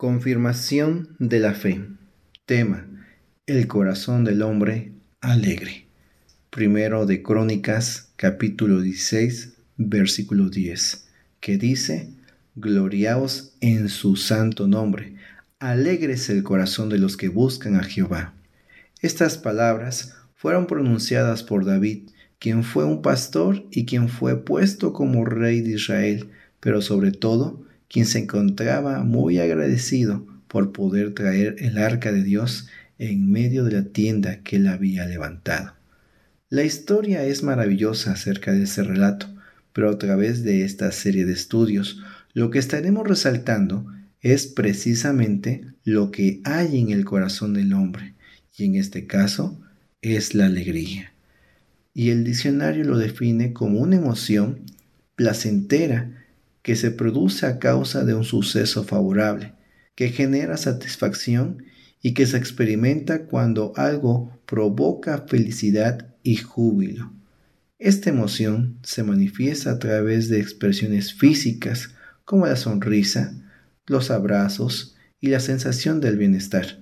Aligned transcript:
Confirmación 0.00 1.14
de 1.18 1.40
la 1.40 1.52
fe. 1.52 1.84
Tema. 2.46 2.86
El 3.44 3.66
corazón 3.66 4.24
del 4.24 4.40
hombre 4.40 4.92
alegre. 5.20 5.88
Primero 6.48 7.04
de 7.04 7.22
Crónicas, 7.22 8.08
capítulo 8.16 8.80
16, 8.80 9.58
versículo 9.76 10.48
10, 10.48 11.06
que 11.40 11.58
dice, 11.58 12.08
Gloriaos 12.54 13.52
en 13.60 13.90
su 13.90 14.16
santo 14.16 14.66
nombre, 14.66 15.16
alegres 15.58 16.30
el 16.30 16.44
corazón 16.44 16.88
de 16.88 16.96
los 16.96 17.18
que 17.18 17.28
buscan 17.28 17.76
a 17.76 17.82
Jehová. 17.82 18.32
Estas 19.02 19.36
palabras 19.36 20.16
fueron 20.34 20.66
pronunciadas 20.66 21.42
por 21.42 21.66
David, 21.66 22.08
quien 22.38 22.64
fue 22.64 22.86
un 22.86 23.02
pastor 23.02 23.66
y 23.70 23.84
quien 23.84 24.08
fue 24.08 24.46
puesto 24.46 24.94
como 24.94 25.26
rey 25.26 25.60
de 25.60 25.72
Israel, 25.72 26.30
pero 26.58 26.80
sobre 26.80 27.12
todo, 27.12 27.66
quien 27.90 28.06
se 28.06 28.20
encontraba 28.20 29.02
muy 29.02 29.40
agradecido 29.40 30.24
por 30.46 30.72
poder 30.72 31.12
traer 31.12 31.56
el 31.58 31.76
arca 31.76 32.12
de 32.12 32.22
Dios 32.22 32.68
en 32.98 33.30
medio 33.30 33.64
de 33.64 33.72
la 33.72 33.84
tienda 33.84 34.42
que 34.42 34.56
él 34.56 34.68
había 34.68 35.06
levantado. 35.06 35.74
La 36.48 36.62
historia 36.62 37.24
es 37.24 37.42
maravillosa 37.42 38.12
acerca 38.12 38.52
de 38.52 38.62
ese 38.62 38.84
relato, 38.84 39.26
pero 39.72 39.90
a 39.90 39.98
través 39.98 40.44
de 40.44 40.64
esta 40.64 40.90
serie 40.92 41.24
de 41.24 41.32
estudios, 41.32 42.00
lo 42.32 42.50
que 42.50 42.60
estaremos 42.60 43.06
resaltando 43.06 43.86
es 44.20 44.46
precisamente 44.46 45.66
lo 45.84 46.10
que 46.10 46.40
hay 46.44 46.80
en 46.80 46.90
el 46.90 47.04
corazón 47.04 47.54
del 47.54 47.72
hombre, 47.72 48.14
y 48.56 48.66
en 48.66 48.76
este 48.76 49.06
caso 49.06 49.60
es 50.00 50.34
la 50.34 50.46
alegría. 50.46 51.12
Y 51.92 52.10
el 52.10 52.22
diccionario 52.22 52.84
lo 52.84 52.98
define 52.98 53.52
como 53.52 53.80
una 53.80 53.96
emoción 53.96 54.60
placentera 55.16 56.19
que 56.62 56.76
se 56.76 56.90
produce 56.90 57.46
a 57.46 57.58
causa 57.58 58.04
de 58.04 58.14
un 58.14 58.24
suceso 58.24 58.84
favorable, 58.84 59.54
que 59.94 60.08
genera 60.10 60.56
satisfacción 60.56 61.64
y 62.02 62.14
que 62.14 62.26
se 62.26 62.36
experimenta 62.36 63.26
cuando 63.26 63.72
algo 63.76 64.38
provoca 64.46 65.26
felicidad 65.28 66.14
y 66.22 66.36
júbilo. 66.36 67.12
Esta 67.78 68.10
emoción 68.10 68.78
se 68.82 69.02
manifiesta 69.02 69.72
a 69.72 69.78
través 69.78 70.28
de 70.28 70.40
expresiones 70.40 71.14
físicas 71.14 71.94
como 72.24 72.46
la 72.46 72.56
sonrisa, 72.56 73.34
los 73.86 74.10
abrazos 74.10 74.96
y 75.20 75.28
la 75.28 75.40
sensación 75.40 76.00
del 76.00 76.16
bienestar. 76.16 76.78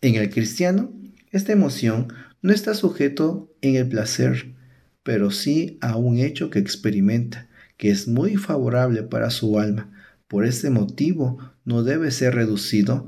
En 0.00 0.14
el 0.14 0.30
cristiano, 0.30 0.92
esta 1.30 1.52
emoción 1.52 2.12
no 2.42 2.52
está 2.52 2.74
sujeto 2.74 3.54
en 3.60 3.76
el 3.76 3.88
placer, 3.88 4.54
pero 5.02 5.30
sí 5.30 5.78
a 5.80 5.96
un 5.96 6.18
hecho 6.18 6.50
que 6.50 6.58
experimenta, 6.58 7.49
que 7.80 7.90
es 7.90 8.06
muy 8.06 8.36
favorable 8.36 9.02
para 9.04 9.30
su 9.30 9.58
alma. 9.58 9.90
Por 10.28 10.44
este 10.44 10.68
motivo 10.68 11.38
no 11.64 11.82
debe 11.82 12.10
ser 12.10 12.34
reducido 12.34 13.06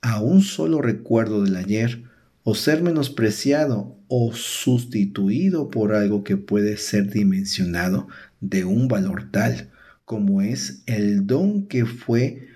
a 0.00 0.18
un 0.22 0.40
solo 0.40 0.80
recuerdo 0.80 1.42
del 1.42 1.56
ayer 1.56 2.04
o 2.42 2.54
ser 2.54 2.82
menospreciado 2.82 3.98
o 4.08 4.32
sustituido 4.32 5.68
por 5.68 5.92
algo 5.94 6.24
que 6.24 6.38
puede 6.38 6.78
ser 6.78 7.10
dimensionado 7.10 8.08
de 8.40 8.64
un 8.64 8.88
valor 8.88 9.30
tal 9.30 9.68
como 10.06 10.40
es 10.40 10.82
el 10.86 11.26
don 11.26 11.66
que 11.66 11.84
fue 11.84 12.48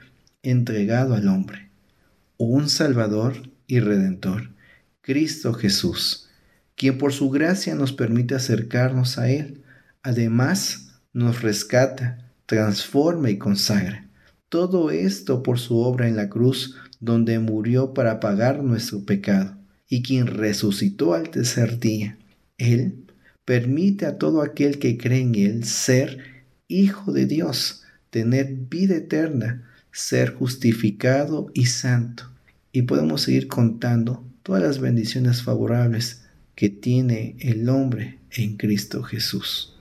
entregado 0.42 1.14
al 1.14 1.28
hombre, 1.28 1.69
un 2.39 2.70
Salvador 2.70 3.34
y 3.66 3.80
Redentor, 3.80 4.52
Cristo 5.02 5.52
Jesús, 5.52 6.30
quien 6.77 6.96
por 6.96 7.12
su 7.12 7.28
gracia 7.28 7.74
nos 7.74 7.92
permite 7.92 8.34
acercarnos 8.34 9.19
a 9.19 9.28
Él. 9.28 9.61
Además, 10.02 10.88
nos 11.12 11.42
rescata, 11.42 12.33
transforma 12.47 13.31
y 13.31 13.39
consagra. 13.39 14.09
Todo 14.48 14.91
esto 14.91 15.42
por 15.42 15.59
su 15.59 15.78
obra 15.78 16.09
en 16.09 16.17
la 16.17 16.28
cruz, 16.28 16.77
donde 17.01 17.39
murió 17.39 17.95
para 17.95 18.20
pagar 18.20 18.62
nuestro 18.62 19.05
pecado, 19.05 19.56
y 19.89 20.03
quien 20.03 20.27
resucitó 20.27 21.14
al 21.14 21.31
tercer 21.31 21.79
día. 21.79 22.19
Él 22.56 23.05
permite 23.45 24.06
a 24.06 24.19
todo 24.19 24.42
aquel 24.42 24.79
que 24.79 24.98
cree 24.98 25.20
en 25.20 25.35
Él 25.35 25.64
ser 25.64 26.19
hijo 26.67 27.13
de 27.13 27.27
Dios, 27.27 27.85
tener 28.11 28.52
vida 28.69 28.96
eterna, 28.96 29.69
ser 29.92 30.35
justificado 30.35 31.51
y 31.55 31.67
santo. 31.67 32.30
Y 32.73 32.83
podemos 32.83 33.23
seguir 33.23 33.48
contando 33.48 34.25
todas 34.42 34.63
las 34.63 34.80
bendiciones 34.80 35.42
favorables 35.42 36.25
que 36.55 36.69
tiene 36.69 37.36
el 37.40 37.69
hombre 37.69 38.19
en 38.30 38.57
Cristo 38.57 39.02
Jesús. 39.02 39.77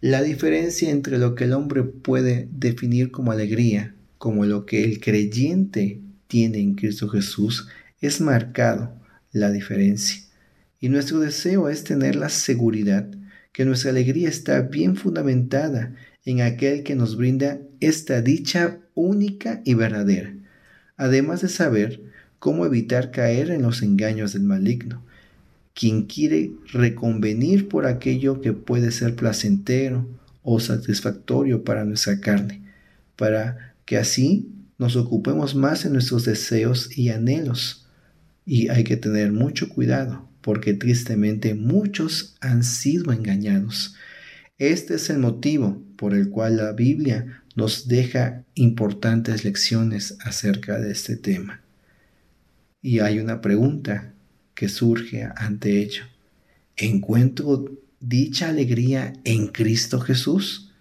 La 0.00 0.22
diferencia 0.22 0.90
entre 0.90 1.18
lo 1.18 1.34
que 1.34 1.42
el 1.42 1.52
hombre 1.52 1.82
puede 1.82 2.48
definir 2.52 3.10
como 3.10 3.32
alegría, 3.32 3.96
como 4.16 4.44
lo 4.44 4.64
que 4.64 4.84
el 4.84 5.00
creyente 5.00 6.00
tiene 6.28 6.60
en 6.60 6.76
Cristo 6.76 7.08
Jesús, 7.08 7.66
es 8.00 8.20
marcado 8.20 8.94
la 9.32 9.50
diferencia. 9.50 10.22
Y 10.78 10.88
nuestro 10.88 11.18
deseo 11.18 11.68
es 11.68 11.82
tener 11.82 12.14
la 12.14 12.28
seguridad 12.28 13.08
que 13.50 13.64
nuestra 13.64 13.90
alegría 13.90 14.28
está 14.28 14.60
bien 14.60 14.94
fundamentada 14.94 15.96
en 16.24 16.42
aquel 16.42 16.84
que 16.84 16.94
nos 16.94 17.16
brinda 17.16 17.58
esta 17.80 18.22
dicha 18.22 18.78
única 18.94 19.62
y 19.64 19.74
verdadera, 19.74 20.32
además 20.96 21.42
de 21.42 21.48
saber 21.48 22.02
cómo 22.38 22.64
evitar 22.66 23.10
caer 23.10 23.50
en 23.50 23.62
los 23.62 23.82
engaños 23.82 24.32
del 24.32 24.44
maligno 24.44 25.04
quien 25.78 26.06
quiere 26.06 26.50
reconvenir 26.72 27.68
por 27.68 27.86
aquello 27.86 28.40
que 28.40 28.52
puede 28.52 28.90
ser 28.90 29.14
placentero 29.14 30.08
o 30.42 30.58
satisfactorio 30.58 31.62
para 31.62 31.84
nuestra 31.84 32.18
carne, 32.18 32.62
para 33.14 33.76
que 33.84 33.96
así 33.96 34.48
nos 34.76 34.96
ocupemos 34.96 35.54
más 35.54 35.84
en 35.84 35.92
nuestros 35.92 36.24
deseos 36.24 36.98
y 36.98 37.10
anhelos. 37.10 37.86
Y 38.44 38.70
hay 38.70 38.82
que 38.82 38.96
tener 38.96 39.30
mucho 39.30 39.68
cuidado, 39.68 40.28
porque 40.40 40.74
tristemente 40.74 41.54
muchos 41.54 42.34
han 42.40 42.64
sido 42.64 43.12
engañados. 43.12 43.94
Este 44.58 44.94
es 44.94 45.10
el 45.10 45.18
motivo 45.18 45.80
por 45.94 46.12
el 46.12 46.28
cual 46.30 46.56
la 46.56 46.72
Biblia 46.72 47.44
nos 47.54 47.86
deja 47.86 48.42
importantes 48.56 49.44
lecciones 49.44 50.16
acerca 50.24 50.80
de 50.80 50.90
este 50.90 51.14
tema. 51.14 51.60
Y 52.82 52.98
hay 52.98 53.20
una 53.20 53.40
pregunta 53.40 54.14
que 54.58 54.68
surge 54.68 55.22
ante 55.36 55.80
ello. 55.80 56.02
¿Encuentro 56.76 57.78
dicha 58.00 58.48
alegría 58.48 59.12
en 59.22 59.46
Cristo 59.46 60.00
Jesús? 60.00 60.72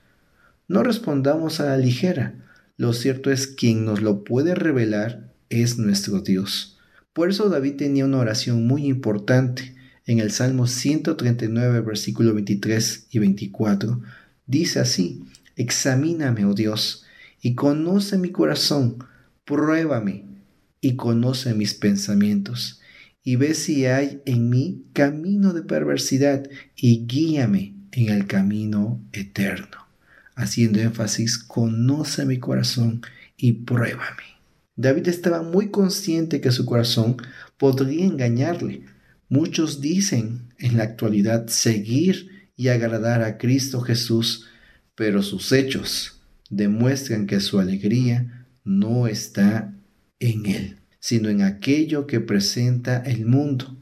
No 0.67 0.81
respondamos 0.81 1.59
a 1.59 1.65
la 1.65 1.77
ligera. 1.77 2.33
Lo 2.75 2.91
cierto 2.93 3.29
es 3.29 3.45
quien 3.45 3.85
nos 3.85 4.01
lo 4.01 4.23
puede 4.23 4.55
revelar 4.55 5.31
es 5.49 5.77
nuestro 5.77 6.21
Dios. 6.21 6.79
Por 7.13 7.29
eso 7.29 7.49
David 7.49 7.75
tenía 7.75 8.05
una 8.05 8.17
oración 8.17 8.65
muy 8.65 8.87
importante. 8.87 9.75
En 10.07 10.17
el 10.17 10.31
Salmo 10.31 10.65
139, 10.65 11.81
versículo 11.81 12.33
23 12.33 13.05
y 13.11 13.19
24, 13.19 14.01
dice 14.47 14.79
así, 14.79 15.23
Examíname, 15.55 16.45
oh 16.45 16.55
Dios, 16.55 17.05
y 17.43 17.53
conoce 17.53 18.17
mi 18.17 18.31
corazón, 18.31 19.03
pruébame 19.45 20.25
y 20.81 20.95
conoce 20.95 21.53
mis 21.53 21.75
pensamientos 21.75 22.81
y 23.27 23.35
ve 23.35 23.55
si 23.55 23.85
hay 23.87 24.21
en 24.25 24.49
mí 24.49 24.85
camino 24.93 25.51
de 25.51 25.61
perversidad 25.61 26.49
y 26.77 27.05
guíame 27.07 27.73
en 27.91 28.07
el 28.07 28.25
camino 28.25 29.01
eterno. 29.11 29.85
Haciendo 30.33 30.79
énfasis, 30.79 31.37
conoce 31.37 32.25
mi 32.25 32.39
corazón 32.39 33.01
y 33.35 33.51
pruébame. 33.51 34.23
David 34.77 35.09
estaba 35.09 35.41
muy 35.41 35.71
consciente 35.71 36.39
que 36.39 36.53
su 36.53 36.65
corazón 36.65 37.17
podría 37.57 38.05
engañarle. 38.05 38.83
Muchos 39.27 39.81
dicen 39.81 40.53
en 40.57 40.77
la 40.77 40.83
actualidad 40.83 41.47
seguir 41.47 42.47
y 42.55 42.69
agradar 42.69 43.23
a 43.23 43.37
Cristo 43.37 43.81
Jesús, 43.81 44.47
pero 44.95 45.21
sus 45.21 45.51
hechos 45.51 46.21
demuestran 46.49 47.27
que 47.27 47.41
su 47.41 47.59
alegría 47.59 48.47
no 48.63 49.05
está 49.05 49.73
en 50.21 50.45
Él 50.45 50.77
sino 51.07 51.29
en 51.29 51.41
aquello 51.41 52.05
que 52.05 52.19
presenta 52.19 52.97
el 52.97 53.25
mundo. 53.25 53.77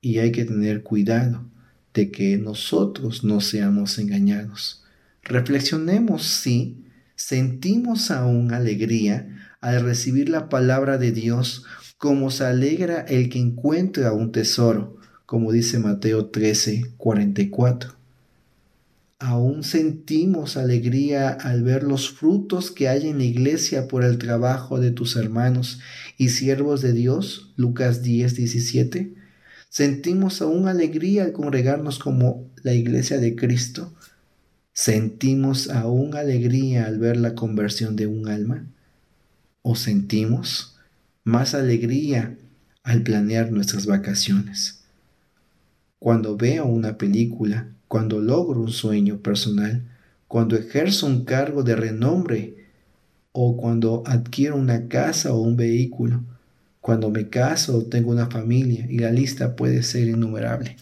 Y 0.00 0.18
hay 0.18 0.30
que 0.30 0.44
tener 0.44 0.84
cuidado 0.84 1.50
de 1.92 2.12
que 2.12 2.38
nosotros 2.38 3.24
no 3.24 3.40
seamos 3.40 3.98
engañados. 3.98 4.84
Reflexionemos 5.24 6.22
si 6.22 6.84
sentimos 7.16 8.12
aún 8.12 8.54
alegría 8.54 9.56
al 9.60 9.82
recibir 9.82 10.28
la 10.28 10.48
palabra 10.48 10.96
de 10.96 11.10
Dios 11.10 11.64
como 11.98 12.30
se 12.30 12.44
alegra 12.44 13.00
el 13.00 13.30
que 13.30 13.40
encuentra 13.40 14.12
un 14.12 14.30
tesoro, 14.30 14.98
como 15.26 15.50
dice 15.50 15.80
Mateo 15.80 16.26
13, 16.26 16.92
44 16.96 18.03
aún 19.24 19.64
sentimos 19.64 20.58
alegría 20.58 21.30
al 21.30 21.62
ver 21.62 21.82
los 21.82 22.10
frutos 22.10 22.70
que 22.70 22.88
hay 22.88 23.08
en 23.08 23.16
la 23.16 23.24
iglesia 23.24 23.88
por 23.88 24.04
el 24.04 24.18
trabajo 24.18 24.80
de 24.80 24.90
tus 24.90 25.16
hermanos 25.16 25.80
y 26.18 26.28
siervos 26.28 26.82
de 26.82 26.92
Dios, 26.92 27.54
Lucas 27.56 28.02
10, 28.02 28.36
17. 28.36 29.14
Sentimos 29.70 30.42
aún 30.42 30.68
alegría 30.68 31.24
al 31.24 31.32
congregarnos 31.32 31.98
como 31.98 32.50
la 32.62 32.74
iglesia 32.74 33.18
de 33.18 33.34
Cristo. 33.34 33.94
Sentimos 34.74 35.70
aún 35.70 36.14
alegría 36.16 36.84
al 36.84 36.98
ver 36.98 37.16
la 37.16 37.34
conversión 37.34 37.96
de 37.96 38.06
un 38.06 38.28
alma. 38.28 38.66
o 39.62 39.74
sentimos 39.74 40.76
más 41.22 41.54
alegría 41.54 42.36
al 42.82 43.02
planear 43.02 43.50
nuestras 43.50 43.86
vacaciones. 43.86 44.84
Cuando 45.98 46.36
veo 46.36 46.66
una 46.66 46.98
película, 46.98 47.74
cuando 47.94 48.18
logro 48.18 48.60
un 48.60 48.72
sueño 48.72 49.18
personal, 49.18 49.84
cuando 50.26 50.56
ejerzo 50.56 51.06
un 51.06 51.24
cargo 51.24 51.62
de 51.62 51.76
renombre 51.76 52.56
o 53.30 53.56
cuando 53.56 54.02
adquiero 54.04 54.56
una 54.56 54.88
casa 54.88 55.32
o 55.32 55.40
un 55.40 55.56
vehículo, 55.56 56.24
cuando 56.80 57.08
me 57.10 57.28
caso 57.28 57.78
o 57.78 57.84
tengo 57.84 58.10
una 58.10 58.26
familia 58.26 58.84
y 58.90 58.98
la 58.98 59.12
lista 59.12 59.54
puede 59.54 59.84
ser 59.84 60.08
innumerable. 60.08 60.74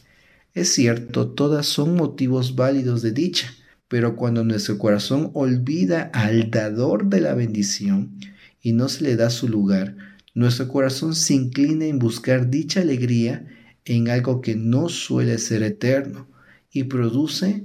Es 0.54 0.72
cierto, 0.72 1.28
todas 1.28 1.66
son 1.66 1.96
motivos 1.96 2.56
válidos 2.56 3.02
de 3.02 3.12
dicha, 3.12 3.52
pero 3.88 4.16
cuando 4.16 4.42
nuestro 4.42 4.78
corazón 4.78 5.32
olvida 5.34 6.10
al 6.14 6.50
dador 6.50 7.10
de 7.10 7.20
la 7.20 7.34
bendición 7.34 8.18
y 8.62 8.72
no 8.72 8.88
se 8.88 9.04
le 9.04 9.16
da 9.16 9.28
su 9.28 9.50
lugar, 9.50 9.96
nuestro 10.32 10.66
corazón 10.66 11.14
se 11.14 11.34
inclina 11.34 11.84
en 11.84 11.98
buscar 11.98 12.48
dicha 12.48 12.80
alegría 12.80 13.46
en 13.84 14.08
algo 14.08 14.40
que 14.40 14.56
no 14.56 14.88
suele 14.88 15.36
ser 15.36 15.62
eterno 15.62 16.31
y 16.72 16.84
produce 16.84 17.64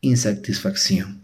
insatisfacción. 0.00 1.22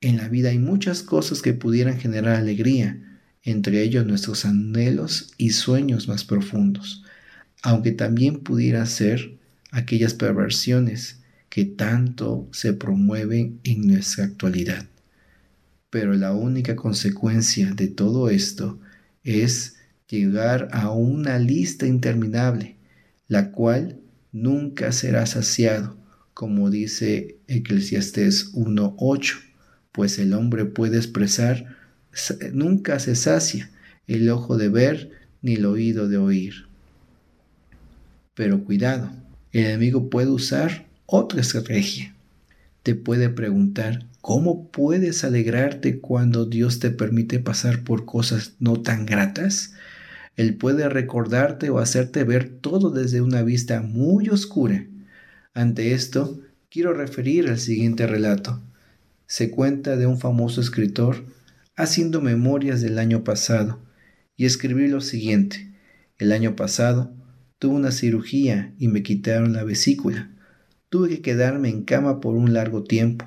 En 0.00 0.16
la 0.18 0.28
vida 0.28 0.50
hay 0.50 0.58
muchas 0.58 1.02
cosas 1.02 1.40
que 1.40 1.54
pudieran 1.54 1.98
generar 1.98 2.36
alegría, 2.36 3.00
entre 3.42 3.82
ellos 3.82 4.06
nuestros 4.06 4.44
anhelos 4.44 5.32
y 5.38 5.50
sueños 5.50 6.08
más 6.08 6.24
profundos, 6.24 7.04
aunque 7.62 7.92
también 7.92 8.40
pudiera 8.40 8.84
ser 8.86 9.38
aquellas 9.70 10.14
perversiones 10.14 11.20
que 11.48 11.64
tanto 11.64 12.48
se 12.52 12.72
promueven 12.72 13.60
en 13.64 13.86
nuestra 13.86 14.24
actualidad. 14.24 14.86
Pero 15.90 16.14
la 16.14 16.32
única 16.32 16.74
consecuencia 16.74 17.72
de 17.72 17.88
todo 17.88 18.28
esto 18.28 18.80
es 19.22 19.76
llegar 20.08 20.68
a 20.72 20.90
una 20.90 21.38
lista 21.38 21.86
interminable, 21.86 22.76
la 23.28 23.52
cual 23.52 24.00
nunca 24.32 24.90
será 24.92 25.26
saciado, 25.26 25.96
como 26.34 26.68
dice 26.68 27.38
Eclesiastés 27.46 28.52
1.8, 28.54 29.34
pues 29.92 30.18
el 30.18 30.34
hombre 30.34 30.64
puede 30.64 30.96
expresar, 30.96 31.76
nunca 32.52 32.98
se 32.98 33.14
sacia 33.14 33.70
el 34.08 34.28
ojo 34.28 34.56
de 34.56 34.68
ver 34.68 35.10
ni 35.42 35.54
el 35.54 35.66
oído 35.66 36.08
de 36.08 36.18
oír. 36.18 36.66
Pero 38.34 38.64
cuidado, 38.64 39.12
el 39.52 39.66
enemigo 39.66 40.10
puede 40.10 40.28
usar 40.28 40.86
otra 41.06 41.40
estrategia. 41.40 42.14
Te 42.82 42.96
puede 42.96 43.28
preguntar, 43.28 44.06
¿cómo 44.20 44.68
puedes 44.68 45.22
alegrarte 45.22 46.00
cuando 46.00 46.44
Dios 46.44 46.80
te 46.80 46.90
permite 46.90 47.38
pasar 47.38 47.84
por 47.84 48.04
cosas 48.04 48.54
no 48.58 48.82
tan 48.82 49.06
gratas? 49.06 49.74
Él 50.36 50.56
puede 50.56 50.88
recordarte 50.88 51.70
o 51.70 51.78
hacerte 51.78 52.24
ver 52.24 52.48
todo 52.48 52.90
desde 52.90 53.20
una 53.20 53.42
vista 53.42 53.80
muy 53.82 54.28
oscura. 54.28 54.84
Ante 55.54 55.94
esto, 55.94 56.40
quiero 56.68 56.92
referir 56.94 57.48
al 57.48 57.60
siguiente 57.60 58.08
relato. 58.08 58.60
Se 59.28 59.52
cuenta 59.52 59.96
de 59.96 60.06
un 60.06 60.18
famoso 60.18 60.60
escritor 60.60 61.24
haciendo 61.76 62.20
memorias 62.20 62.82
del 62.82 62.98
año 62.98 63.22
pasado 63.22 63.78
y 64.36 64.46
escribí 64.46 64.88
lo 64.88 65.00
siguiente. 65.00 65.72
El 66.18 66.32
año 66.32 66.56
pasado 66.56 67.14
tuve 67.60 67.76
una 67.76 67.92
cirugía 67.92 68.74
y 68.80 68.88
me 68.88 69.04
quitaron 69.04 69.52
la 69.52 69.62
vesícula. 69.62 70.28
Tuve 70.88 71.08
que 71.08 71.22
quedarme 71.22 71.68
en 71.68 71.84
cama 71.84 72.20
por 72.20 72.34
un 72.34 72.52
largo 72.52 72.82
tiempo. 72.82 73.26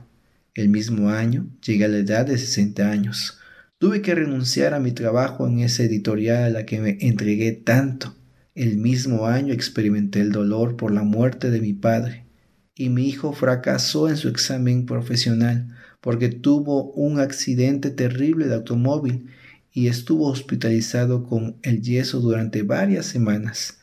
El 0.54 0.68
mismo 0.68 1.10
año 1.10 1.48
llegué 1.66 1.86
a 1.86 1.88
la 1.88 2.00
edad 2.00 2.26
de 2.26 2.38
60 2.38 2.92
años. 2.92 3.40
Tuve 3.78 4.02
que 4.02 4.16
renunciar 4.16 4.74
a 4.74 4.82
mi 4.82 4.92
trabajo 4.92 5.48
en 5.48 5.60
esa 5.60 5.84
editorial 5.84 6.44
a 6.44 6.50
la 6.50 6.66
que 6.66 6.82
me 6.82 6.98
entregué 7.00 7.54
tanto. 7.54 8.17
El 8.58 8.78
mismo 8.78 9.28
año 9.28 9.54
experimenté 9.54 10.20
el 10.20 10.32
dolor 10.32 10.78
por 10.78 10.92
la 10.92 11.04
muerte 11.04 11.52
de 11.52 11.62
mi 11.62 11.74
padre 11.74 12.26
y 12.74 12.90
mi 12.90 13.08
hijo 13.08 13.32
fracasó 13.32 14.10
en 14.10 14.18
su 14.18 14.30
examen 14.30 14.88
profesional 14.88 15.68
porque 16.02 16.30
tuvo 16.30 16.92
un 16.94 17.20
accidente 17.20 17.92
terrible 17.92 18.48
de 18.48 18.56
automóvil 18.56 19.28
y 19.72 19.90
estuvo 19.90 20.28
hospitalizado 20.28 21.24
con 21.24 21.58
el 21.62 21.84
yeso 21.84 22.20
durante 22.20 22.64
varias 22.64 23.06
semanas. 23.06 23.78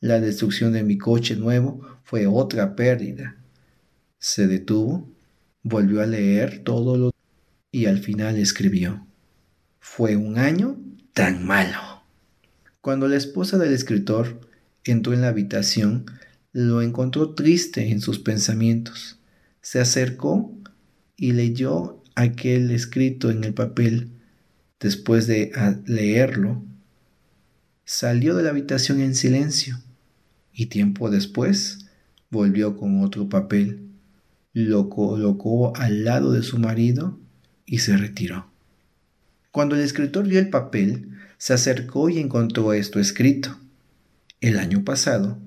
La 0.00 0.18
destrucción 0.18 0.72
de 0.72 0.82
mi 0.82 0.98
coche 0.98 1.36
nuevo 1.36 2.00
fue 2.02 2.26
otra 2.26 2.74
pérdida. 2.74 3.36
Se 4.18 4.48
detuvo, 4.48 5.08
volvió 5.62 6.02
a 6.02 6.06
leer 6.06 6.64
todo 6.64 6.96
lo 6.96 7.12
y 7.70 7.86
al 7.86 8.00
final 8.00 8.36
escribió. 8.36 9.06
Fue 9.78 10.16
un 10.16 10.38
año 10.38 10.76
tan 11.12 11.46
malo. 11.46 11.87
Cuando 12.88 13.06
la 13.06 13.16
esposa 13.16 13.58
del 13.58 13.74
escritor 13.74 14.40
entró 14.82 15.12
en 15.12 15.20
la 15.20 15.28
habitación, 15.28 16.06
lo 16.54 16.80
encontró 16.80 17.34
triste 17.34 17.90
en 17.90 18.00
sus 18.00 18.18
pensamientos. 18.18 19.18
Se 19.60 19.78
acercó 19.78 20.56
y 21.14 21.32
leyó 21.32 22.02
aquel 22.14 22.70
escrito 22.70 23.30
en 23.30 23.44
el 23.44 23.52
papel. 23.52 24.08
Después 24.80 25.26
de 25.26 25.52
leerlo, 25.84 26.64
salió 27.84 28.34
de 28.34 28.44
la 28.44 28.48
habitación 28.48 29.02
en 29.02 29.14
silencio 29.14 29.78
y 30.50 30.64
tiempo 30.64 31.10
después 31.10 31.90
volvió 32.30 32.78
con 32.78 33.02
otro 33.02 33.28
papel, 33.28 33.82
lo 34.54 34.88
colocó 34.88 35.76
al 35.76 36.04
lado 36.04 36.32
de 36.32 36.42
su 36.42 36.58
marido 36.58 37.20
y 37.66 37.80
se 37.80 37.98
retiró. 37.98 38.50
Cuando 39.50 39.76
el 39.76 39.82
escritor 39.82 40.26
vio 40.26 40.38
el 40.38 40.48
papel, 40.48 41.17
se 41.38 41.54
acercó 41.54 42.10
y 42.10 42.18
encontró 42.18 42.72
esto 42.72 43.00
escrito. 43.00 43.58
El 44.40 44.58
año 44.58 44.84
pasado, 44.84 45.38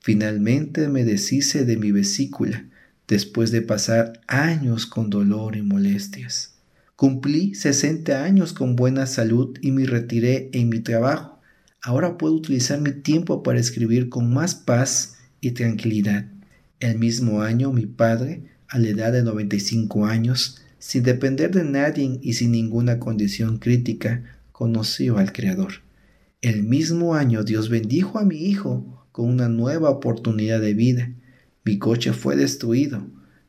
finalmente 0.00 0.88
me 0.88 1.04
deshice 1.04 1.64
de 1.64 1.76
mi 1.76 1.90
vesícula 1.90 2.66
después 3.08 3.50
de 3.50 3.62
pasar 3.62 4.20
años 4.26 4.86
con 4.86 5.10
dolor 5.10 5.56
y 5.56 5.62
molestias. 5.62 6.54
Cumplí 6.94 7.54
60 7.54 8.24
años 8.24 8.52
con 8.52 8.76
buena 8.76 9.06
salud 9.06 9.56
y 9.62 9.70
me 9.70 9.86
retiré 9.86 10.50
en 10.52 10.68
mi 10.68 10.80
trabajo. 10.80 11.40
Ahora 11.80 12.18
puedo 12.18 12.34
utilizar 12.34 12.80
mi 12.80 12.92
tiempo 12.92 13.42
para 13.42 13.58
escribir 13.58 14.08
con 14.08 14.32
más 14.32 14.54
paz 14.54 15.16
y 15.40 15.52
tranquilidad. 15.52 16.26
El 16.80 16.98
mismo 16.98 17.42
año 17.42 17.72
mi 17.72 17.86
padre, 17.86 18.42
a 18.68 18.78
la 18.78 18.88
edad 18.88 19.12
de 19.12 19.22
95 19.22 20.06
años, 20.06 20.60
sin 20.78 21.02
depender 21.02 21.50
de 21.52 21.64
nadie 21.64 22.18
y 22.20 22.34
sin 22.34 22.52
ninguna 22.52 22.98
condición 22.98 23.58
crítica, 23.58 24.37
conoció 24.58 25.18
al 25.18 25.32
Creador. 25.32 25.74
El 26.42 26.64
mismo 26.64 27.14
año 27.14 27.44
Dios 27.44 27.68
bendijo 27.68 28.18
a 28.18 28.24
mi 28.24 28.38
hijo 28.38 29.06
con 29.12 29.30
una 29.30 29.48
nueva 29.48 29.88
oportunidad 29.88 30.60
de 30.60 30.74
vida. 30.74 31.12
Mi 31.64 31.78
coche 31.78 32.12
fue 32.12 32.34
destruido, 32.34 33.06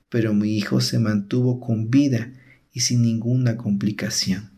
pero 0.09 0.35
mi 0.35 0.55
hijo 0.55 0.81
se 0.81 0.99
mantuvo 0.99 1.59
con 1.59 1.89
vida 1.89 2.31
y 2.71 2.81
sin 2.81 3.01
ninguna 3.01 3.57
complicación. 3.57 4.51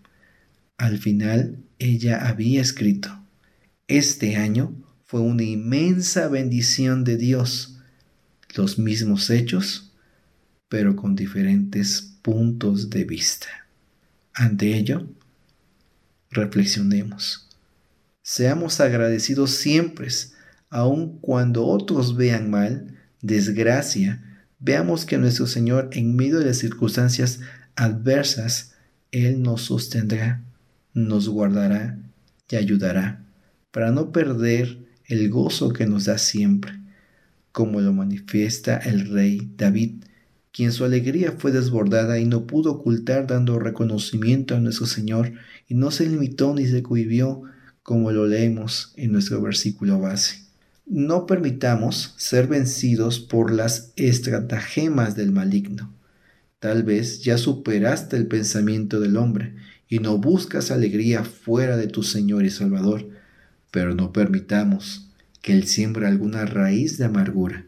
Al 0.75 0.97
final, 0.97 1.55
ella 1.79 2.27
había 2.27 2.59
escrito, 2.59 3.17
este 3.87 4.35
año 4.35 4.75
fue 5.05 5.21
una 5.21 5.43
inmensa 5.43 6.27
bendición 6.27 7.05
de 7.05 7.15
Dios. 7.15 7.77
Los 8.57 8.77
mismos 8.77 9.29
hechos, 9.29 9.93
pero 10.67 10.97
con 10.97 11.15
diferentes 11.15 12.01
puntos 12.21 12.89
de 12.89 13.05
vista. 13.05 13.47
Ante 14.33 14.77
ello, 14.77 15.07
reflexionemos. 16.31 17.47
Seamos 18.23 18.79
agradecidos 18.79 19.51
siempre, 19.51 20.07
aun 20.69 21.19
cuando 21.19 21.65
otros 21.65 22.15
vean 22.15 22.49
mal, 22.49 22.97
desgracia, 23.21 24.23
veamos 24.59 25.05
que 25.05 25.17
nuestro 25.17 25.47
Señor 25.47 25.89
en 25.91 26.15
medio 26.15 26.39
de 26.39 26.45
las 26.45 26.57
circunstancias 26.57 27.39
adversas, 27.75 28.73
Él 29.11 29.41
nos 29.41 29.63
sostendrá, 29.63 30.41
nos 30.93 31.27
guardará 31.27 31.97
y 32.49 32.55
ayudará 32.55 33.23
para 33.71 33.91
no 33.91 34.11
perder 34.11 34.79
el 35.05 35.29
gozo 35.29 35.73
que 35.73 35.85
nos 35.85 36.05
da 36.05 36.17
siempre, 36.17 36.73
como 37.51 37.81
lo 37.81 37.91
manifiesta 37.91 38.77
el 38.77 39.09
rey 39.09 39.51
David 39.57 40.03
quien 40.51 40.71
su 40.73 40.83
alegría 40.83 41.33
fue 41.37 41.51
desbordada 41.51 42.19
y 42.19 42.25
no 42.25 42.45
pudo 42.45 42.71
ocultar 42.71 43.27
dando 43.27 43.57
reconocimiento 43.59 44.55
a 44.55 44.59
nuestro 44.59 44.85
Señor 44.85 45.33
y 45.67 45.75
no 45.75 45.91
se 45.91 46.07
limitó 46.07 46.53
ni 46.53 46.67
se 46.67 46.83
cohibió 46.83 47.43
como 47.83 48.11
lo 48.11 48.27
leemos 48.27 48.93
en 48.97 49.11
nuestro 49.11 49.41
versículo 49.41 49.99
base. 49.99 50.41
No 50.85 51.25
permitamos 51.25 52.13
ser 52.17 52.47
vencidos 52.47 53.19
por 53.19 53.51
las 53.51 53.93
estratagemas 53.95 55.15
del 55.15 55.31
maligno. 55.31 55.93
Tal 56.59 56.83
vez 56.83 57.23
ya 57.23 57.37
superaste 57.37 58.17
el 58.17 58.27
pensamiento 58.27 58.99
del 58.99 59.15
hombre 59.15 59.55
y 59.87 59.99
no 59.99 60.17
buscas 60.17 60.69
alegría 60.69 61.23
fuera 61.23 61.77
de 61.77 61.87
tu 61.87 62.03
Señor 62.03 62.45
y 62.45 62.49
Salvador, 62.49 63.07
pero 63.71 63.95
no 63.95 64.11
permitamos 64.11 65.07
que 65.41 65.53
Él 65.53 65.65
siembre 65.65 66.07
alguna 66.07 66.45
raíz 66.45 66.97
de 66.97 67.05
amargura 67.05 67.65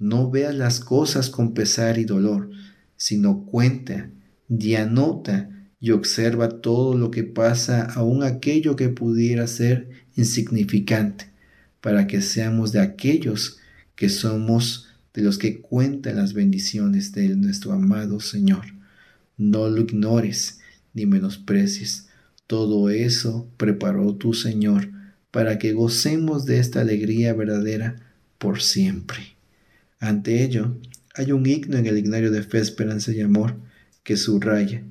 no 0.00 0.30
veas 0.30 0.54
las 0.54 0.80
cosas 0.80 1.28
con 1.30 1.52
pesar 1.52 1.98
y 1.98 2.04
dolor, 2.04 2.50
sino 2.96 3.44
cuenta 3.44 4.10
y 4.48 4.74
anota 4.74 5.50
y 5.78 5.92
observa 5.92 6.48
todo 6.60 6.96
lo 6.96 7.10
que 7.10 7.22
pasa, 7.22 7.84
aun 7.94 8.24
aquello 8.24 8.76
que 8.76 8.88
pudiera 8.88 9.46
ser 9.46 9.90
insignificante, 10.16 11.26
para 11.80 12.06
que 12.06 12.22
seamos 12.22 12.72
de 12.72 12.80
aquellos 12.80 13.58
que 13.94 14.08
somos 14.08 14.88
de 15.12 15.22
los 15.22 15.38
que 15.38 15.60
cuentan 15.60 16.16
las 16.16 16.32
bendiciones 16.32 17.12
de 17.12 17.28
nuestro 17.36 17.72
amado 17.72 18.20
Señor. 18.20 18.64
No 19.36 19.68
lo 19.68 19.82
ignores 19.82 20.60
ni 20.94 21.04
menosprecies. 21.04 22.08
Todo 22.46 22.88
eso 22.88 23.48
preparó 23.58 24.14
tu 24.14 24.32
Señor 24.32 24.88
para 25.30 25.58
que 25.58 25.72
gocemos 25.72 26.46
de 26.46 26.58
esta 26.58 26.80
alegría 26.80 27.34
verdadera 27.34 27.96
por 28.38 28.62
siempre. 28.62 29.39
Ante 30.00 30.42
ello, 30.42 30.76
hay 31.14 31.30
un 31.30 31.46
himno 31.46 31.76
en 31.76 31.86
el 31.86 31.98
ignario 31.98 32.30
de 32.30 32.42
fe, 32.42 32.58
esperanza 32.58 33.12
y 33.12 33.20
amor 33.20 33.56
que 34.02 34.16
subraya, 34.16 34.82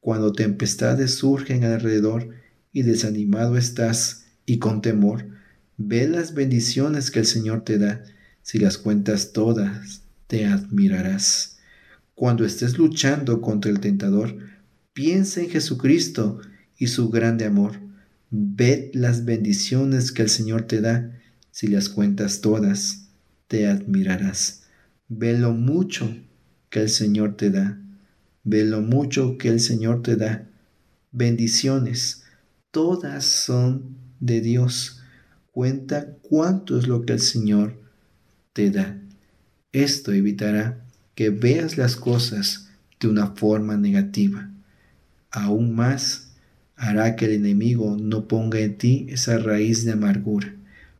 cuando 0.00 0.32
tempestades 0.32 1.16
surgen 1.16 1.64
alrededor 1.64 2.28
y 2.72 2.82
desanimado 2.82 3.56
estás 3.56 4.26
y 4.46 4.58
con 4.58 4.80
temor, 4.80 5.26
ve 5.76 6.06
las 6.08 6.34
bendiciones 6.34 7.10
que 7.10 7.20
el 7.20 7.26
Señor 7.26 7.64
te 7.64 7.78
da, 7.78 8.04
si 8.42 8.58
las 8.58 8.78
cuentas 8.78 9.32
todas, 9.32 10.02
te 10.28 10.46
admirarás. 10.46 11.58
Cuando 12.14 12.44
estés 12.44 12.78
luchando 12.78 13.40
contra 13.40 13.70
el 13.70 13.80
tentador, 13.80 14.36
piensa 14.92 15.40
en 15.40 15.50
Jesucristo 15.50 16.40
y 16.78 16.86
su 16.88 17.10
grande 17.10 17.44
amor. 17.44 17.80
Ved 18.30 18.90
las 18.94 19.24
bendiciones 19.24 20.12
que 20.12 20.22
el 20.22 20.28
Señor 20.28 20.62
te 20.62 20.80
da, 20.80 21.10
si 21.50 21.66
las 21.68 21.88
cuentas 21.88 22.40
todas, 22.40 23.03
te 23.48 23.66
admirarás. 23.66 24.64
Ve 25.08 25.38
lo 25.38 25.52
mucho 25.52 26.14
que 26.70 26.80
el 26.82 26.88
Señor 26.88 27.36
te 27.36 27.50
da. 27.50 27.78
Ve 28.42 28.64
lo 28.64 28.80
mucho 28.80 29.38
que 29.38 29.48
el 29.48 29.60
Señor 29.60 30.02
te 30.02 30.16
da. 30.16 30.46
Bendiciones, 31.12 32.24
todas 32.70 33.24
son 33.24 33.96
de 34.20 34.40
Dios. 34.40 35.02
Cuenta 35.52 36.16
cuánto 36.22 36.78
es 36.78 36.88
lo 36.88 37.04
que 37.04 37.12
el 37.12 37.20
Señor 37.20 37.80
te 38.52 38.70
da. 38.70 38.98
Esto 39.72 40.12
evitará 40.12 40.84
que 41.14 41.30
veas 41.30 41.78
las 41.78 41.96
cosas 41.96 42.70
de 43.00 43.08
una 43.08 43.28
forma 43.28 43.76
negativa. 43.76 44.50
Aún 45.30 45.74
más, 45.74 46.32
hará 46.76 47.16
que 47.16 47.26
el 47.26 47.32
enemigo 47.32 47.96
no 48.00 48.26
ponga 48.26 48.60
en 48.60 48.78
ti 48.78 49.06
esa 49.08 49.38
raíz 49.38 49.84
de 49.84 49.92
amargura, 49.92 50.54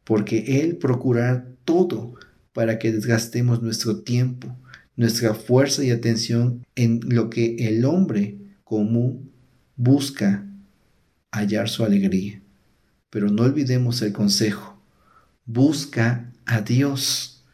porque 0.04 0.60
él 0.60 0.76
procurará 0.76 1.46
todo 1.64 2.14
para 2.54 2.78
que 2.78 2.92
desgastemos 2.92 3.60
nuestro 3.62 4.00
tiempo, 4.00 4.56
nuestra 4.96 5.34
fuerza 5.34 5.84
y 5.84 5.90
atención 5.90 6.64
en 6.76 7.00
lo 7.06 7.28
que 7.28 7.56
el 7.68 7.84
hombre 7.84 8.38
común 8.62 9.32
busca 9.76 10.46
hallar 11.32 11.68
su 11.68 11.84
alegría. 11.84 12.40
Pero 13.10 13.28
no 13.28 13.42
olvidemos 13.42 14.00
el 14.02 14.12
consejo. 14.12 14.80
Busca 15.44 16.32
a 16.46 16.62
Dios. 16.62 17.44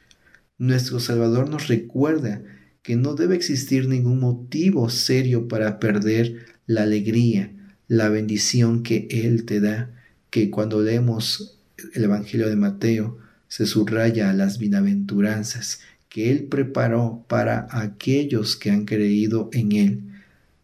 Nuestro 0.59 1.00
Salvador 1.00 1.49
nos 1.49 1.69
recuerda 1.69 2.42
que 2.83 2.97
no 2.97 3.14
debe 3.14 3.37
existir 3.37 3.88
ningún 3.88 4.21
motivo 4.21 4.90
serio 4.90 5.49
para 5.49 5.80
perder 5.80 6.45
la 6.66 6.83
alegría, 6.83 7.52
la 7.88 8.11
bendición 8.11 8.83
que 8.83 9.09
Él 9.11 9.47
te 9.47 9.61
da, 9.61 9.90
que 10.28 10.50
cuando 10.50 10.83
leemos 10.83 11.59
el 11.95 12.04
Evangelio 12.04 12.50
de 12.50 12.57
Mateo 12.57 13.19
se 13.50 13.66
subraya 13.66 14.33
las 14.33 14.59
bienaventuranzas 14.59 15.80
que 16.09 16.30
Él 16.30 16.45
preparó 16.45 17.25
para 17.28 17.66
aquellos 17.73 18.54
que 18.54 18.71
han 18.71 18.85
creído 18.85 19.50
en 19.52 19.73
Él. 19.73 20.00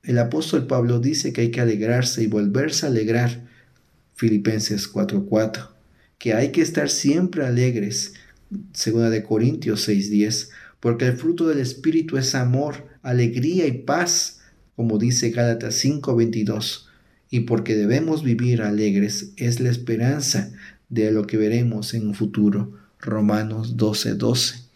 El 0.05 0.19
apóstol 0.19 0.69
Pablo 0.69 1.01
dice 1.01 1.33
que 1.33 1.41
hay 1.41 1.51
que 1.51 1.61
alegrarse 1.61 2.23
y 2.23 2.29
volverse 2.29 2.87
a 2.87 2.89
alegrar. 2.89 3.45
Filipenses 4.15 4.87
4:4. 4.87 5.75
Que 6.19 6.35
hay 6.35 6.53
que 6.53 6.63
estar 6.63 6.89
siempre 6.89 7.45
alegres. 7.45 8.15
Segunda 8.73 9.11
de 9.11 9.25
Corintios 9.25 9.89
6:10. 9.89 10.51
Porque 10.79 11.07
el 11.07 11.17
fruto 11.17 11.49
del 11.49 11.59
Espíritu 11.59 12.17
es 12.17 12.37
amor, 12.37 12.87
alegría 13.03 13.67
y 13.67 13.79
paz, 13.79 14.43
como 14.77 14.99
dice 14.99 15.31
Gálatas 15.31 15.75
5:22. 15.75 16.87
Y 17.31 17.41
porque 17.41 17.75
debemos 17.75 18.23
vivir 18.23 18.63
alegres 18.63 19.33
es 19.37 19.59
la 19.59 19.71
esperanza 19.71 20.53
de 20.89 21.11
lo 21.11 21.27
que 21.27 21.37
veremos 21.37 21.95
en 21.95 22.09
un 22.09 22.15
futuro. 22.15 22.73
Romanos 23.01 23.77
12:12. 23.77 24.67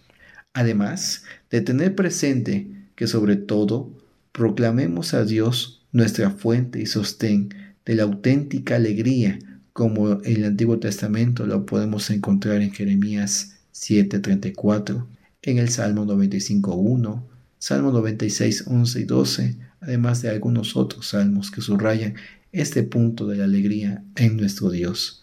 Además 0.52 1.24
de 1.50 1.60
tener 1.60 1.94
presente 1.94 2.68
que 2.94 3.06
sobre 3.06 3.36
todo 3.36 3.90
proclamemos 4.32 5.14
a 5.14 5.24
Dios 5.24 5.82
nuestra 5.92 6.30
fuente 6.30 6.80
y 6.80 6.86
sostén 6.86 7.54
de 7.84 7.94
la 7.94 8.04
auténtica 8.04 8.76
alegría, 8.76 9.38
como 9.72 10.22
en 10.22 10.36
el 10.36 10.44
Antiguo 10.44 10.78
Testamento 10.78 11.46
lo 11.46 11.66
podemos 11.66 12.10
encontrar 12.10 12.60
en 12.62 12.72
Jeremías 12.72 13.56
7:34, 13.72 15.06
en 15.42 15.58
el 15.58 15.70
Salmo 15.70 16.04
95:1, 16.04 17.24
Salmo 17.58 17.92
96, 17.92 18.64
11 18.66 19.00
y 19.00 19.04
12, 19.04 19.56
además 19.80 20.22
de 20.22 20.30
algunos 20.30 20.76
otros 20.76 21.08
salmos 21.08 21.50
que 21.50 21.60
subrayan 21.60 22.14
este 22.52 22.82
punto 22.82 23.26
de 23.26 23.36
la 23.36 23.44
alegría 23.44 24.02
en 24.16 24.36
nuestro 24.36 24.70
Dios. 24.70 25.19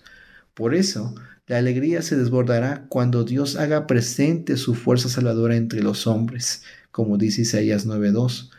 Por 0.58 0.74
eso, 0.74 1.14
la 1.46 1.60
alegría 1.60 2.02
se 2.02 2.18
desbordará 2.18 2.88
cuando 2.90 3.24
Dios 3.24 3.58
haga 3.58 3.86
presente 3.86 4.58
su 4.58 4.74
fuerza 4.74 5.08
salvadora 5.08 5.56
entre 5.56 5.84
los 5.84 6.08
hombres, 6.08 6.64
como 6.90 7.20
dice 7.20 7.44
Isaías 7.44 7.86
9:2. 7.86 8.50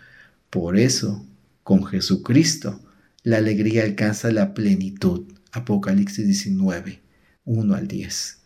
Por 0.48 0.78
eso, 0.78 1.26
con 1.64 1.84
Jesucristo, 1.84 2.80
la 3.24 3.38
alegría 3.38 3.82
alcanza 3.82 4.30
la 4.30 4.54
plenitud. 4.54 5.26
Apocalipsis 5.50 6.24
19, 6.24 7.00
1 7.44 7.74
al 7.74 7.88
10. 7.88 8.42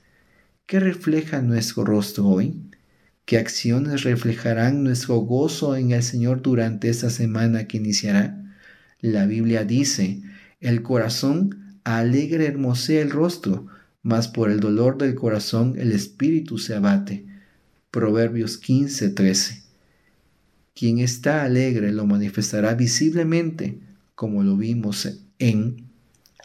¿Qué 0.65 0.81
refleja 0.81 1.43
nuestro 1.43 1.85
rostro 1.85 2.29
hoy? 2.29 2.59
¿Qué 3.27 3.37
acciones 3.37 4.03
reflejarán 4.05 4.83
nuestro 4.83 5.17
gozo 5.17 5.77
en 5.77 5.91
el 5.91 6.03
Señor 6.03 6.41
durante 6.41 6.89
esta 6.89 7.11
semana 7.11 7.69
que 7.69 7.77
iniciará? 7.77 8.43
La 9.03 9.27
Biblia 9.27 9.67
dice, 9.67 10.23
el 10.61 10.81
corazón 10.83 11.62
alegre 11.85 12.47
hermosea 12.47 13.03
el 13.03 13.11
rostro, 13.11 13.67
mas 14.03 14.29
por 14.29 14.51
el 14.51 14.61
dolor 14.61 14.99
del 14.99 15.15
corazón 15.15 15.75
el 15.79 15.93
espíritu 15.93 16.59
se 16.59 16.75
abate. 16.75 17.27
Proverbios 17.91 18.59
15, 18.59 19.11
13. 19.11 19.63
Quien 20.75 20.99
está 20.99 21.45
alegre 21.45 21.93
lo 21.93 22.07
manifestará 22.07 22.75
visiblemente, 22.75 23.79
como 24.15 24.43
lo 24.43 24.57
vimos 24.57 25.09
en 25.39 25.89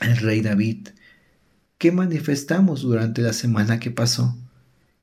el 0.01 0.17
rey 0.17 0.41
David. 0.41 0.89
¿Qué 1.77 1.91
manifestamos 1.91 2.81
durante 2.81 3.21
la 3.21 3.33
semana 3.33 3.79
que 3.79 3.91
pasó? 3.91 4.35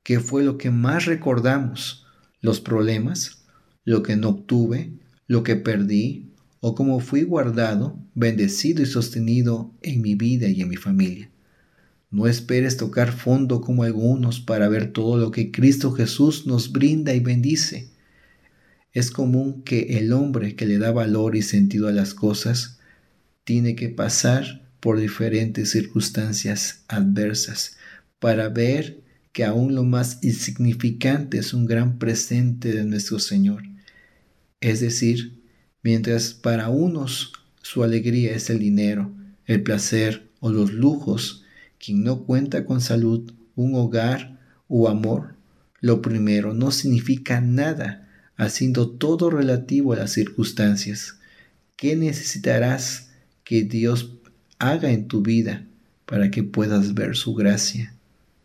¿Qué 0.02 0.20
fue 0.20 0.44
lo 0.44 0.58
que 0.58 0.70
más 0.70 1.06
recordamos? 1.06 2.06
¿Los 2.40 2.60
problemas? 2.60 3.44
¿Lo 3.84 4.02
que 4.02 4.16
no 4.16 4.30
obtuve? 4.30 4.92
¿Lo 5.26 5.42
que 5.42 5.56
perdí? 5.56 6.33
¿O 6.66 6.74
cómo 6.74 6.98
fui 6.98 7.24
guardado, 7.24 7.98
bendecido 8.14 8.82
y 8.82 8.86
sostenido 8.86 9.70
en 9.82 10.00
mi 10.00 10.14
vida 10.14 10.48
y 10.48 10.62
en 10.62 10.70
mi 10.70 10.76
familia? 10.76 11.28
No 12.10 12.26
esperes 12.26 12.78
tocar 12.78 13.12
fondo 13.12 13.60
como 13.60 13.82
algunos 13.82 14.40
para 14.40 14.66
ver 14.70 14.90
todo 14.90 15.18
lo 15.18 15.30
que 15.30 15.50
Cristo 15.50 15.92
Jesús 15.92 16.46
nos 16.46 16.72
brinda 16.72 17.12
y 17.12 17.20
bendice. 17.20 17.90
Es 18.94 19.10
común 19.10 19.62
que 19.62 19.98
el 19.98 20.10
hombre 20.14 20.56
que 20.56 20.64
le 20.64 20.78
da 20.78 20.90
valor 20.90 21.36
y 21.36 21.42
sentido 21.42 21.86
a 21.86 21.92
las 21.92 22.14
cosas 22.14 22.78
tiene 23.44 23.76
que 23.76 23.90
pasar 23.90 24.66
por 24.80 24.98
diferentes 24.98 25.70
circunstancias 25.70 26.84
adversas 26.88 27.76
para 28.18 28.48
ver 28.48 29.02
que 29.34 29.44
aún 29.44 29.74
lo 29.74 29.84
más 29.84 30.18
insignificante 30.22 31.36
es 31.36 31.52
un 31.52 31.66
gran 31.66 31.98
presente 31.98 32.72
de 32.72 32.86
nuestro 32.86 33.18
Señor. 33.18 33.64
Es 34.62 34.80
decir, 34.80 35.43
mientras 35.84 36.32
para 36.32 36.70
unos 36.70 37.32
su 37.62 37.84
alegría 37.84 38.34
es 38.34 38.50
el 38.50 38.58
dinero, 38.58 39.12
el 39.46 39.62
placer 39.62 40.28
o 40.40 40.50
los 40.50 40.72
lujos, 40.72 41.44
quien 41.78 42.02
no 42.02 42.24
cuenta 42.24 42.64
con 42.64 42.80
salud, 42.80 43.32
un 43.54 43.76
hogar 43.76 44.40
o 44.66 44.88
amor, 44.88 45.36
lo 45.80 46.02
primero 46.02 46.54
no 46.54 46.72
significa 46.72 47.40
nada, 47.40 48.08
haciendo 48.36 48.90
todo 48.90 49.30
relativo 49.30 49.92
a 49.92 49.96
las 49.96 50.12
circunstancias. 50.12 51.18
¿Qué 51.76 51.94
necesitarás 51.94 53.10
que 53.44 53.62
Dios 53.62 54.14
haga 54.58 54.90
en 54.90 55.06
tu 55.06 55.22
vida 55.22 55.66
para 56.06 56.30
que 56.30 56.42
puedas 56.42 56.94
ver 56.94 57.14
su 57.14 57.34
gracia, 57.34 57.94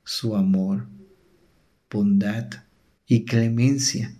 su 0.04 0.36
amor, 0.36 0.88
bondad 1.90 2.50
y 3.08 3.24
clemencia 3.24 4.14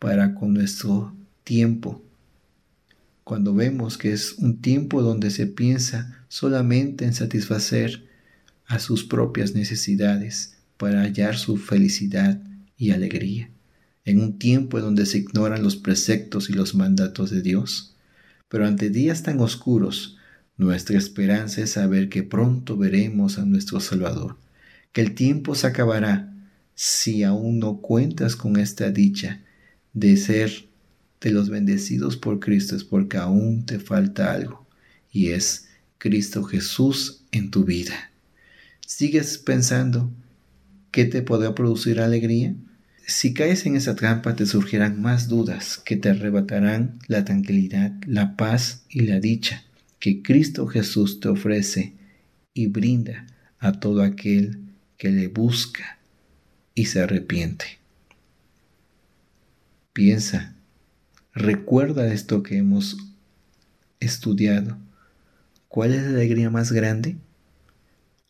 para 0.00 0.34
con 0.34 0.54
nuestro 0.54 1.14
tiempo? 1.44 2.02
Cuando 3.28 3.52
vemos 3.52 3.98
que 3.98 4.14
es 4.14 4.36
un 4.38 4.62
tiempo 4.62 5.02
donde 5.02 5.30
se 5.30 5.46
piensa 5.46 6.24
solamente 6.28 7.04
en 7.04 7.12
satisfacer 7.12 8.08
a 8.64 8.78
sus 8.78 9.04
propias 9.04 9.54
necesidades 9.54 10.56
para 10.78 11.02
hallar 11.02 11.36
su 11.36 11.58
felicidad 11.58 12.40
y 12.78 12.92
alegría, 12.92 13.50
en 14.06 14.20
un 14.22 14.38
tiempo 14.38 14.80
donde 14.80 15.04
se 15.04 15.18
ignoran 15.18 15.62
los 15.62 15.76
preceptos 15.76 16.48
y 16.48 16.54
los 16.54 16.74
mandatos 16.74 17.28
de 17.28 17.42
Dios. 17.42 17.94
pero 18.48 18.66
ante 18.66 18.88
días 18.88 19.22
tan 19.22 19.40
oscuros, 19.40 20.16
nuestra 20.56 20.96
esperanza 20.96 21.60
es 21.60 21.72
saber 21.72 22.08
que 22.08 22.22
pronto 22.22 22.78
veremos 22.78 23.38
a 23.38 23.44
nuestro 23.44 23.78
Salvador, 23.80 24.38
que 24.92 25.02
el 25.02 25.14
tiempo 25.14 25.54
se 25.54 25.66
acabará 25.66 26.32
si 26.74 27.24
aún 27.24 27.58
no 27.58 27.82
cuentas 27.82 28.36
con 28.36 28.56
esta 28.56 28.90
dicha 28.90 29.42
de 29.92 30.16
ser 30.16 30.67
de 31.20 31.30
los 31.30 31.48
bendecidos 31.48 32.16
por 32.16 32.40
Cristo 32.40 32.76
es 32.76 32.84
porque 32.84 33.16
aún 33.16 33.66
te 33.66 33.78
falta 33.78 34.32
algo 34.32 34.66
y 35.10 35.30
es 35.30 35.68
Cristo 35.98 36.44
Jesús 36.44 37.22
en 37.32 37.50
tu 37.50 37.64
vida. 37.64 38.10
¿Sigues 38.86 39.38
pensando 39.38 40.10
qué 40.90 41.04
te 41.04 41.22
podrá 41.22 41.54
producir 41.54 42.00
alegría? 42.00 42.54
Si 43.06 43.34
caes 43.34 43.66
en 43.66 43.74
esa 43.74 43.96
trampa 43.96 44.36
te 44.36 44.46
surgirán 44.46 45.00
más 45.00 45.28
dudas 45.28 45.78
que 45.84 45.96
te 45.96 46.10
arrebatarán 46.10 46.98
la 47.06 47.24
tranquilidad, 47.24 47.92
la 48.06 48.36
paz 48.36 48.84
y 48.88 49.00
la 49.00 49.18
dicha 49.18 49.64
que 49.98 50.22
Cristo 50.22 50.66
Jesús 50.66 51.20
te 51.20 51.28
ofrece 51.28 51.94
y 52.54 52.66
brinda 52.66 53.26
a 53.58 53.72
todo 53.72 54.02
aquel 54.02 54.58
que 54.96 55.10
le 55.10 55.28
busca 55.28 55.98
y 56.74 56.86
se 56.86 57.00
arrepiente. 57.00 57.78
Piensa, 59.92 60.54
recuerda 61.38 62.12
esto 62.12 62.42
que 62.42 62.58
hemos 62.58 62.96
estudiado. 64.00 64.76
¿Cuál 65.68 65.94
es 65.94 66.02
la 66.02 66.10
alegría 66.10 66.50
más 66.50 66.72
grande? 66.72 67.16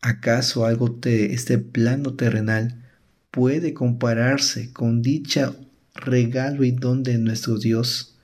¿Acaso 0.01 0.65
algo 0.65 0.89
de 0.89 1.33
este 1.33 1.57
plano 1.57 2.13
terrenal 2.15 2.85
puede 3.31 3.73
compararse 3.73 4.71
con 4.71 5.01
dicha 5.01 5.53
regalo 5.93 6.63
y 6.63 6.71
don 6.71 7.03
de 7.03 7.17
nuestro 7.17 7.57
Dios, 7.57 8.17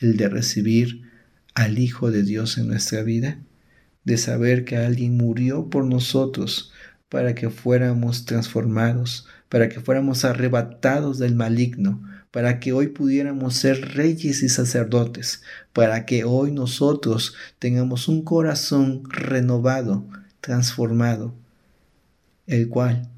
el 0.00 0.16
de 0.16 0.28
recibir 0.28 1.02
al 1.54 1.78
Hijo 1.78 2.10
de 2.10 2.22
Dios 2.22 2.58
en 2.58 2.68
nuestra 2.68 3.02
vida, 3.02 3.38
de 4.04 4.16
saber 4.16 4.64
que 4.64 4.76
alguien 4.76 5.16
murió 5.16 5.68
por 5.68 5.84
nosotros 5.84 6.72
para 7.08 7.34
que 7.34 7.50
fuéramos 7.50 8.26
transformados, 8.26 9.26
para 9.48 9.68
que 9.68 9.80
fuéramos 9.80 10.24
arrebatados 10.24 11.18
del 11.18 11.34
maligno, 11.34 12.07
para 12.30 12.60
que 12.60 12.72
hoy 12.72 12.88
pudiéramos 12.88 13.54
ser 13.54 13.94
reyes 13.94 14.42
y 14.42 14.48
sacerdotes, 14.48 15.42
para 15.72 16.04
que 16.06 16.24
hoy 16.24 16.52
nosotros 16.52 17.34
tengamos 17.58 18.08
un 18.08 18.22
corazón 18.22 19.02
renovado, 19.08 20.06
transformado, 20.40 21.34
el 22.46 22.68
cual 22.68 23.08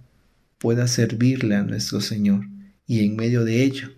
pueda 0.59 0.87
servirle 0.87 1.57
a 1.57 1.63
nuestro 1.63 2.01
Señor 2.01 2.47
y 2.87 3.05
en 3.05 3.17
medio 3.17 3.45
de 3.45 3.63
ello 3.63 3.91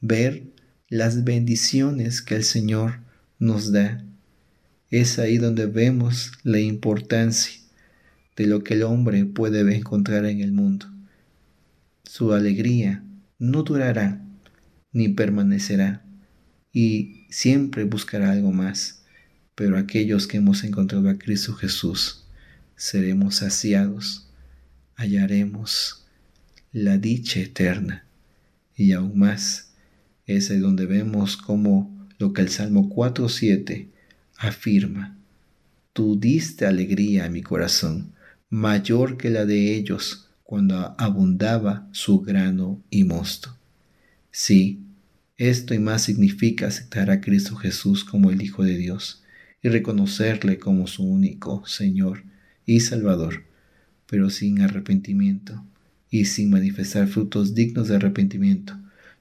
ver 0.00 0.44
las 0.88 1.24
bendiciones 1.24 2.22
que 2.22 2.36
el 2.36 2.44
Señor 2.44 3.00
nos 3.38 3.72
da. 3.72 4.04
Es 4.90 5.18
ahí 5.18 5.38
donde 5.38 5.66
vemos 5.66 6.32
la 6.42 6.60
importancia 6.60 7.60
de 8.36 8.46
lo 8.46 8.62
que 8.62 8.74
el 8.74 8.82
hombre 8.82 9.24
puede 9.24 9.60
encontrar 9.74 10.26
en 10.26 10.40
el 10.40 10.52
mundo. 10.52 10.86
Su 12.04 12.32
alegría 12.32 13.02
no 13.38 13.62
durará 13.62 14.23
ni 14.94 15.10
permanecerá 15.10 16.02
y 16.72 17.26
siempre 17.28 17.84
buscará 17.84 18.30
algo 18.30 18.52
más. 18.52 19.02
Pero 19.54 19.76
aquellos 19.76 20.26
que 20.26 20.38
hemos 20.38 20.64
encontrado 20.64 21.10
a 21.10 21.18
Cristo 21.18 21.52
Jesús, 21.54 22.24
seremos 22.76 23.36
saciados 23.36 24.24
hallaremos 24.96 26.04
la 26.72 26.98
dicha 26.98 27.40
eterna. 27.40 28.04
Y 28.76 28.92
aún 28.92 29.18
más, 29.18 29.72
es 30.26 30.48
donde 30.60 30.86
vemos 30.86 31.36
como 31.36 32.08
lo 32.18 32.32
que 32.32 32.42
el 32.42 32.48
Salmo 32.48 32.88
4.7 32.88 33.88
afirma. 34.38 35.16
Tú 35.92 36.18
diste 36.18 36.66
alegría 36.66 37.26
a 37.26 37.30
mi 37.30 37.42
corazón, 37.42 38.12
mayor 38.50 39.16
que 39.16 39.30
la 39.30 39.44
de 39.44 39.74
ellos 39.74 40.28
cuando 40.42 40.94
abundaba 40.98 41.88
su 41.92 42.20
grano 42.20 42.82
y 42.90 43.04
mosto. 43.04 43.56
Sí, 44.30 44.83
esto 45.36 45.74
y 45.74 45.78
más 45.78 46.02
significa 46.02 46.66
aceptar 46.66 47.10
a 47.10 47.20
Cristo 47.20 47.56
Jesús 47.56 48.04
como 48.04 48.30
el 48.30 48.42
Hijo 48.42 48.64
de 48.64 48.76
Dios 48.76 49.22
y 49.62 49.68
reconocerle 49.68 50.58
como 50.58 50.86
su 50.86 51.04
único 51.04 51.66
Señor 51.66 52.24
y 52.66 52.80
Salvador 52.80 53.44
pero 54.06 54.30
sin 54.30 54.60
arrepentimiento 54.60 55.64
y 56.10 56.26
sin 56.26 56.50
manifestar 56.50 57.08
frutos 57.08 57.54
dignos 57.54 57.88
de 57.88 57.96
arrepentimiento, 57.96 58.78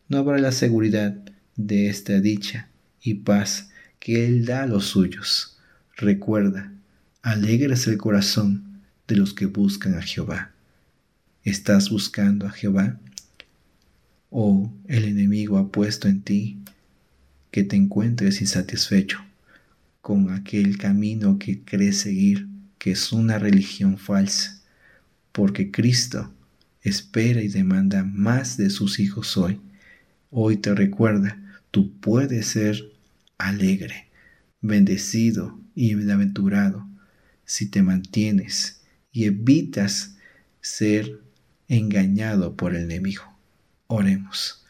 no 0.08 0.18
habrá 0.20 0.38
la 0.38 0.52
seguridad 0.52 1.18
de 1.56 1.88
esta 1.90 2.20
dicha 2.20 2.70
y 3.02 3.16
paz 3.16 3.72
que 4.00 4.28
Él 4.28 4.46
da 4.46 4.64
a 4.64 4.68
los 4.68 4.86
suyos. 4.86 5.58
Recuerda, 5.98 6.72
alegre 7.22 7.74
es 7.74 7.88
el 7.88 7.98
corazón 7.98 8.82
de 9.08 9.16
los 9.16 9.34
que 9.34 9.48
buscan 9.48 9.96
a 9.96 10.02
Jehová. 10.02 10.52
¿Estás 11.44 11.90
buscando 11.90 12.46
a 12.46 12.52
Jehová? 12.52 13.00
¿O 14.36 14.74
el 14.88 15.06
enemigo 15.06 15.60
ha 15.60 15.72
puesto 15.72 16.08
en 16.08 16.22
ti 16.22 16.58
que 17.52 17.64
te 17.64 17.76
encuentres 17.76 18.42
insatisfecho 18.42 19.20
con 20.02 20.32
aquel 20.34 20.80
camino 20.80 21.38
que 21.38 21.62
crees 21.62 22.00
seguir, 22.00 22.48
que 22.80 22.92
es 22.92 23.12
una 23.12 23.38
religión 23.38 24.00
falsa? 24.00 24.64
porque 25.34 25.72
Cristo 25.72 26.32
espera 26.84 27.42
y 27.42 27.50
demanda 27.50 28.06
más 28.06 28.56
de 28.56 28.70
sus 28.70 29.00
hijos 29.00 29.36
hoy. 29.36 29.60
Hoy 30.30 30.58
te 30.58 30.74
recuerda, 30.74 31.38
tú 31.72 31.92
puedes 32.00 32.48
ser 32.48 32.92
alegre, 33.38 34.08
bendecido 34.62 35.60
y 35.76 35.96
bienaventurado 35.96 36.88
si 37.46 37.66
te 37.66 37.82
mantienes 37.82 38.82
y 39.12 39.26
evitas 39.26 40.16
ser 40.62 41.20
engañado 41.68 42.56
por 42.56 42.76
el 42.76 42.84
enemigo. 42.84 43.33
Oremos. 43.96 44.66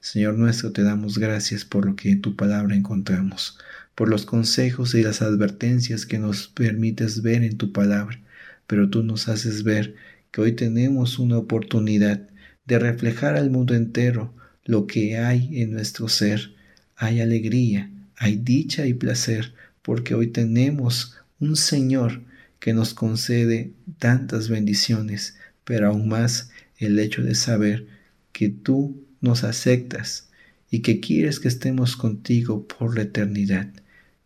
Señor 0.00 0.34
nuestro, 0.34 0.72
te 0.72 0.82
damos 0.82 1.18
gracias 1.18 1.64
por 1.64 1.86
lo 1.86 1.96
que 1.96 2.10
en 2.10 2.20
tu 2.20 2.36
palabra 2.36 2.74
encontramos, 2.74 3.58
por 3.94 4.08
los 4.08 4.26
consejos 4.26 4.94
y 4.94 5.02
las 5.02 5.22
advertencias 5.22 6.06
que 6.06 6.18
nos 6.18 6.48
permites 6.48 7.22
ver 7.22 7.42
en 7.44 7.56
tu 7.56 7.72
palabra 7.72 8.18
pero 8.66 8.88
tú 8.88 9.02
nos 9.02 9.28
haces 9.28 9.62
ver 9.62 9.94
que 10.30 10.40
hoy 10.40 10.52
tenemos 10.52 11.18
una 11.18 11.38
oportunidad 11.38 12.28
de 12.66 12.78
reflejar 12.78 13.36
al 13.36 13.50
mundo 13.50 13.74
entero 13.74 14.34
lo 14.64 14.86
que 14.86 15.18
hay 15.18 15.60
en 15.60 15.72
nuestro 15.72 16.08
ser. 16.08 16.54
Hay 16.96 17.20
alegría, 17.20 17.90
hay 18.16 18.36
dicha 18.36 18.86
y 18.86 18.94
placer, 18.94 19.52
porque 19.82 20.14
hoy 20.14 20.28
tenemos 20.28 21.16
un 21.38 21.56
Señor 21.56 22.22
que 22.58 22.72
nos 22.72 22.94
concede 22.94 23.72
tantas 23.98 24.48
bendiciones, 24.48 25.36
pero 25.64 25.88
aún 25.88 26.08
más 26.08 26.50
el 26.78 26.98
hecho 26.98 27.22
de 27.22 27.34
saber 27.34 27.86
que 28.34 28.50
tú 28.50 29.06
nos 29.22 29.44
aceptas 29.44 30.28
y 30.70 30.80
que 30.80 31.00
quieres 31.00 31.40
que 31.40 31.48
estemos 31.48 31.96
contigo 31.96 32.66
por 32.66 32.96
la 32.96 33.02
eternidad. 33.02 33.68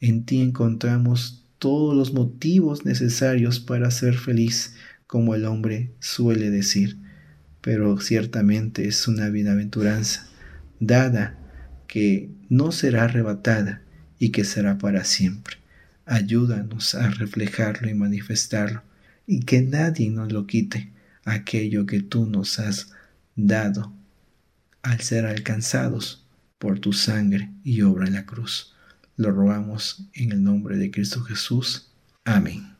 En 0.00 0.24
ti 0.24 0.40
encontramos 0.40 1.44
todos 1.58 1.94
los 1.94 2.12
motivos 2.14 2.84
necesarios 2.84 3.60
para 3.60 3.90
ser 3.90 4.14
feliz, 4.14 4.74
como 5.06 5.34
el 5.34 5.44
hombre 5.44 5.92
suele 6.00 6.50
decir, 6.50 6.96
pero 7.60 8.00
ciertamente 8.00 8.88
es 8.88 9.06
una 9.08 9.28
bienaventuranza 9.28 10.26
dada 10.80 11.38
que 11.86 12.30
no 12.48 12.72
será 12.72 13.04
arrebatada 13.04 13.82
y 14.18 14.30
que 14.30 14.44
será 14.44 14.78
para 14.78 15.04
siempre. 15.04 15.56
Ayúdanos 16.06 16.94
a 16.94 17.10
reflejarlo 17.10 17.90
y 17.90 17.94
manifestarlo, 17.94 18.82
y 19.26 19.40
que 19.40 19.60
nadie 19.60 20.08
nos 20.08 20.32
lo 20.32 20.46
quite, 20.46 20.92
aquello 21.24 21.84
que 21.84 22.00
tú 22.00 22.24
nos 22.24 22.58
has 22.58 22.92
dado 23.36 23.97
al 24.82 25.00
ser 25.00 25.26
alcanzados 25.26 26.26
por 26.58 26.78
tu 26.78 26.92
sangre 26.92 27.50
y 27.64 27.82
obra 27.82 28.06
en 28.06 28.14
la 28.14 28.26
cruz. 28.26 28.74
Lo 29.16 29.30
rogamos 29.30 30.08
en 30.14 30.32
el 30.32 30.42
nombre 30.42 30.76
de 30.76 30.90
Cristo 30.90 31.22
Jesús. 31.22 31.92
Amén. 32.24 32.77